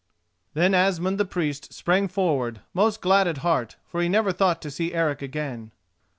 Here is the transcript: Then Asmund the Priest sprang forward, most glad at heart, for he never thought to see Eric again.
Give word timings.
Then 0.55 0.73
Asmund 0.73 1.19
the 1.19 1.25
Priest 1.25 1.73
sprang 1.73 2.07
forward, 2.07 2.61
most 2.73 3.01
glad 3.01 3.27
at 3.27 3.37
heart, 3.45 3.75
for 3.85 4.01
he 4.01 4.09
never 4.09 4.31
thought 4.31 4.59
to 4.63 4.71
see 4.71 4.95
Eric 4.95 5.21
again. 5.21 5.73